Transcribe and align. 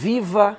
Viva 0.00 0.56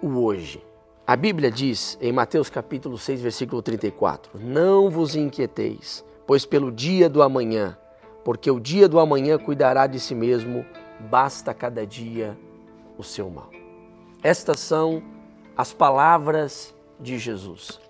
o 0.00 0.22
hoje. 0.22 0.64
A 1.04 1.16
Bíblia 1.16 1.50
diz 1.50 1.98
em 2.00 2.12
Mateus 2.12 2.48
capítulo 2.48 2.96
6, 2.96 3.20
versículo 3.20 3.60
34: 3.60 4.38
Não 4.38 4.88
vos 4.88 5.16
inquieteis, 5.16 6.04
pois 6.24 6.46
pelo 6.46 6.70
dia 6.70 7.08
do 7.08 7.20
amanhã, 7.20 7.76
porque 8.24 8.48
o 8.48 8.60
dia 8.60 8.88
do 8.88 9.00
amanhã 9.00 9.38
cuidará 9.38 9.88
de 9.88 9.98
si 9.98 10.14
mesmo, 10.14 10.64
basta 11.10 11.52
cada 11.52 11.84
dia 11.84 12.38
o 12.96 13.02
seu 13.02 13.28
mal. 13.28 13.50
Estas 14.22 14.60
são 14.60 15.02
as 15.56 15.72
palavras 15.72 16.72
de 17.00 17.18
Jesus. 17.18 17.80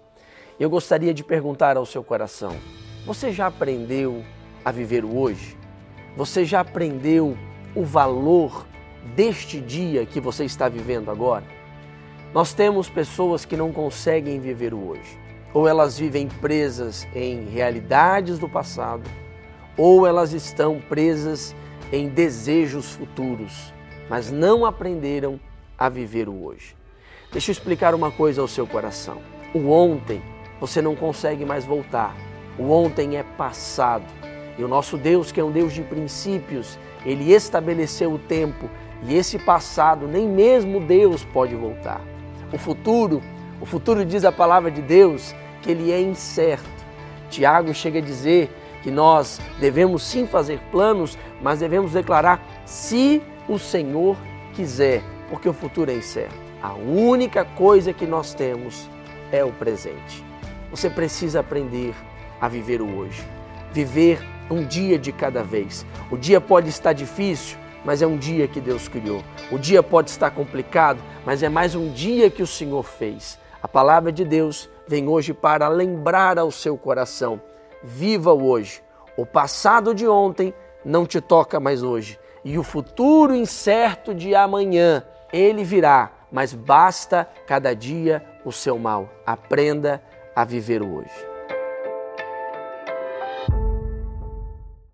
Eu 0.59 0.71
gostaria 0.71 1.12
de 1.12 1.23
perguntar 1.23 1.77
ao 1.77 1.85
seu 1.85 2.03
coração: 2.03 2.57
você 3.05 3.33
já 3.33 3.49
aprendeu 3.49 4.25
a 4.65 4.73
viver 4.73 5.05
o 5.05 5.15
hoje? 5.19 5.59
Você 6.17 6.43
já 6.47 6.61
aprendeu 6.61 7.37
o 7.77 7.85
valor 7.85 8.65
deste 9.14 9.61
dia 9.61 10.07
que 10.07 10.21
você 10.21 10.45
está 10.45 10.69
vivendo 10.69 11.11
agora? 11.11 11.45
Nós 12.33 12.52
temos 12.52 12.88
pessoas 12.88 13.45
que 13.45 13.57
não 13.57 13.73
conseguem 13.73 14.38
viver 14.38 14.73
o 14.73 14.88
hoje. 14.88 15.19
Ou 15.52 15.66
elas 15.66 15.98
vivem 15.98 16.29
presas 16.29 17.09
em 17.15 17.48
realidades 17.48 18.38
do 18.38 18.48
passado, 18.48 19.02
ou 19.77 20.07
elas 20.07 20.33
estão 20.33 20.80
presas 20.88 21.55
em 21.93 22.09
desejos 22.09 22.93
futuros, 22.93 23.74
mas 24.09 24.30
não 24.30 24.65
aprenderam 24.65 25.41
a 25.77 25.88
viver 25.88 26.29
o 26.29 26.45
hoje. 26.45 26.77
Deixa 27.32 27.51
eu 27.51 27.52
explicar 27.52 27.95
uma 27.95 28.10
coisa 28.10 28.41
ao 28.41 28.48
seu 28.48 28.66
coração. 28.66 29.19
O 29.52 29.71
ontem 29.71 30.23
você 30.60 30.80
não 30.82 30.95
consegue 30.95 31.45
mais 31.45 31.65
voltar. 31.65 32.15
O 32.59 32.71
ontem 32.71 33.16
é 33.16 33.23
passado. 33.23 34.05
E 34.59 34.64
o 34.64 34.68
nosso 34.68 34.96
Deus, 34.96 35.32
que 35.32 35.40
é 35.40 35.45
um 35.45 35.50
Deus 35.50 35.72
de 35.72 35.82
princípios, 35.82 36.78
ele 37.04 37.32
estabeleceu 37.32 38.12
o 38.12 38.18
tempo 38.18 38.68
e 39.02 39.16
esse 39.16 39.38
passado 39.38 40.06
nem 40.06 40.28
mesmo 40.28 40.80
Deus 40.80 41.24
pode 41.24 41.54
voltar. 41.54 42.00
O 42.52 42.59
futuro, 42.59 43.23
o 43.60 43.66
futuro 43.66 44.04
diz 44.04 44.24
a 44.24 44.32
palavra 44.32 44.70
de 44.70 44.82
Deus 44.82 45.34
que 45.62 45.70
ele 45.70 45.90
é 45.90 46.01
incerto. 46.01 46.68
Tiago 47.30 47.73
chega 47.73 47.98
a 47.98 48.02
dizer 48.02 48.51
que 48.82 48.90
nós 48.90 49.40
devemos 49.59 50.02
sim 50.02 50.26
fazer 50.26 50.59
planos, 50.70 51.16
mas 51.40 51.60
devemos 51.60 51.92
declarar 51.92 52.42
se 52.64 53.23
o 53.48 53.59
Senhor 53.59 54.16
quiser, 54.54 55.02
porque 55.29 55.48
o 55.48 55.52
futuro 55.52 55.90
é 55.90 55.95
incerto. 55.95 56.35
A 56.62 56.73
única 56.74 57.45
coisa 57.45 57.92
que 57.92 58.07
nós 58.07 58.35
temos 58.35 58.88
é 59.32 59.45
o 59.45 59.52
presente. 59.52 60.24
Você 60.70 60.90
precisa 60.90 61.40
aprender 61.40 61.95
a 62.40 62.48
viver 62.48 62.80
o 62.80 62.96
hoje, 62.98 63.23
viver 63.73 64.20
um 64.50 64.65
dia 64.65 64.98
de 64.98 65.12
cada 65.12 65.43
vez. 65.43 65.87
O 66.10 66.16
dia 66.16 66.41
pode 66.41 66.69
estar 66.69 66.93
difícil, 66.93 67.56
mas 67.84 68.03
é 68.03 68.06
um 68.06 68.16
dia 68.16 68.48
que 68.48 68.60
Deus 68.60 68.88
criou. 68.88 69.22
O 69.50 69.59
dia 69.59 69.82
pode 69.82 70.10
estar 70.10 70.31
complicado, 70.31 71.00
mas 71.25 71.42
é 71.42 71.48
mais 71.48 71.75
um 71.75 71.91
dia 71.92 72.31
que 72.31 72.42
o 72.42 72.47
Senhor 72.47 72.82
fez. 72.82 73.38
A 73.62 73.69
palavra 73.69 74.10
de 74.10 74.25
Deus 74.25 74.69
vem 74.87 75.09
hoje 75.09 75.32
para 75.32 75.69
lembrar 75.69 76.38
ao 76.38 76.50
seu 76.50 76.76
coração: 76.76 77.41
viva 77.82 78.32
o 78.32 78.47
hoje. 78.47 78.82
O 79.16 79.26
passado 79.26 79.94
de 79.94 80.09
ontem 80.09 80.54
não 80.84 81.04
te 81.04 81.20
toca 81.20 81.60
mais 81.60 81.82
hoje, 81.82 82.19
e 82.44 82.59
o 82.59 82.62
futuro 82.62 83.34
incerto 83.34 84.14
de 84.14 84.34
amanhã, 84.34 85.04
ele 85.32 85.62
virá, 85.62 86.10
mas 86.32 86.54
basta 86.54 87.28
cada 87.47 87.75
dia 87.75 88.25
o 88.44 88.53
seu 88.53 88.78
mal. 88.78 89.09
Aprenda 89.26 90.03
a 90.34 90.44
viver 90.44 90.81
o 90.81 90.97
hoje. 90.97 91.29